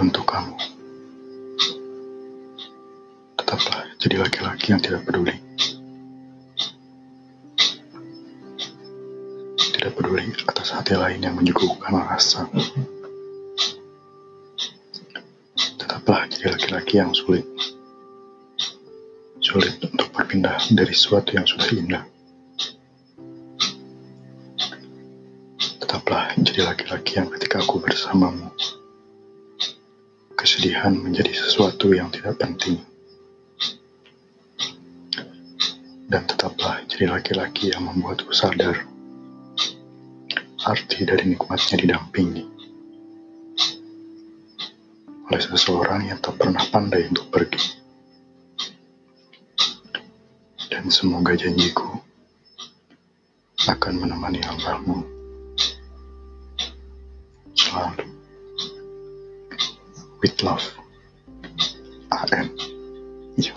untuk 0.00 0.24
kamu. 0.24 0.56
Tetaplah 3.36 3.84
jadi 4.00 4.16
laki-laki 4.24 4.72
yang 4.72 4.80
tidak 4.80 5.04
peduli. 5.04 5.36
Tidak 9.60 9.92
peduli 9.92 10.32
atas 10.48 10.72
hati 10.72 10.96
lain 10.96 11.20
yang 11.20 11.36
menyuguhkan 11.36 12.00
rasa. 12.00 12.48
Tetaplah 15.76 16.24
jadi 16.32 16.56
laki-laki 16.56 16.96
yang 16.96 17.12
sulit. 17.12 17.44
Sulit 19.44 19.76
untuk 19.84 20.08
berpindah 20.16 20.56
dari 20.72 20.96
sesuatu 20.96 21.36
yang 21.36 21.44
sudah 21.44 21.68
indah. 21.76 22.04
Tetaplah 25.84 26.32
jadi 26.40 26.64
laki-laki 26.72 27.20
yang 27.20 27.28
ketika 27.34 27.60
aku 27.60 27.82
bersamamu, 27.82 28.48
kesedihan 30.40 30.96
menjadi 30.96 31.36
sesuatu 31.36 31.92
yang 31.92 32.08
tidak 32.08 32.40
penting. 32.40 32.80
Dan 36.08 36.24
tetaplah 36.24 36.80
jadi 36.88 37.12
laki-laki 37.12 37.68
yang 37.70 37.84
membuatku 37.84 38.32
sadar 38.32 38.88
arti 40.64 41.04
dari 41.04 41.36
nikmatnya 41.36 41.76
didampingi 41.76 42.44
oleh 45.30 45.42
seseorang 45.44 46.10
yang 46.10 46.18
tak 46.18 46.40
pernah 46.40 46.64
pandai 46.72 47.06
untuk 47.06 47.30
pergi. 47.30 47.78
Dan 50.66 50.90
semoga 50.90 51.36
janjiku 51.38 52.00
akan 53.70 53.92
menemani 54.02 54.42
langkahmu 54.42 54.96
selalu. 57.54 58.09
With 60.22 60.42
love, 60.42 60.74
I 62.12 62.26
AM. 62.32 62.56
Yo. 63.36 63.54